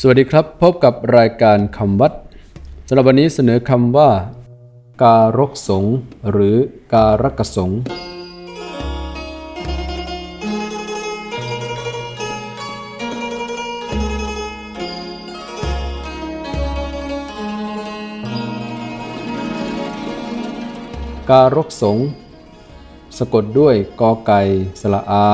[0.00, 2.12] สวัสดีครับ พบกับรายการคำวัด
[2.88, 4.10] สำหรับวันนี้เสนอคำว่า
[5.02, 5.84] การกสง
[6.30, 6.56] หรือ
[6.94, 7.70] การกสง
[21.30, 21.98] การกสง
[23.18, 24.40] สะกดด้วยกอไก่
[24.80, 25.26] สระอา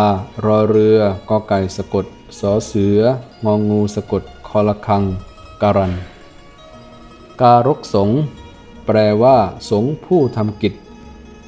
[0.45, 2.07] รอเรือกอไก่สะกด
[2.39, 3.01] สอเสือ
[3.45, 5.03] งองูสะกดคอละคัง
[5.63, 5.93] การัน
[7.41, 8.21] การกสง์
[8.87, 9.37] แปลว่า
[9.71, 10.75] สงผู้ทำกิจ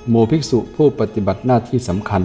[0.09, 2.23] หมู่ภิกษุผู้ปฏิบัติหน้าที่สำคัญ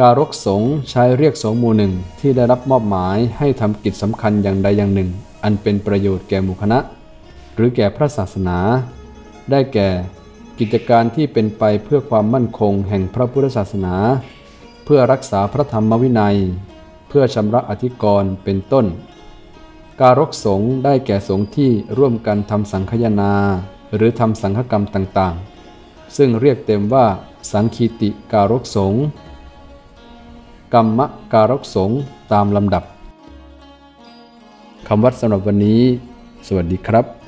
[0.00, 5.08] การกสง์ใช้เรียกสงฆ์หมู่หนึ่งที่ได้รับมอบหมายให้ทำกิจสำคัญอย่างใดอย่างหนึ่ง
[5.42, 6.78] อันเป็นประโยชน์แก่หมู่คณะ
[7.54, 8.58] หรือแก่พระศาสนา
[9.50, 9.88] ได้แก่
[10.62, 13.94] กิจการที่เป็นไปเพื่อความมั่นคงแห่งพระพุทธศาสนา
[14.84, 16.36] เพื่อรักษาพระธรรมวินัย
[17.08, 18.86] เพื่อชำระอธิกรณ์เป็นต้น
[20.00, 23.32] การกสงฆ์ได้แก่สงฆ์ที่ร่วมกันทำสังคยนา
[23.94, 27.06] หรือทำสังฆกรรมต่างๆ ซึ่งเรียกเต็มว่า
[27.52, 28.94] สังคีติการกสง
[30.74, 31.00] กรรม
[31.32, 31.90] การกสง
[32.32, 32.84] ตามลำดับ
[34.88, 35.82] คำวัดสำหรับวันนี้
[36.46, 37.21] สวัสดีครับ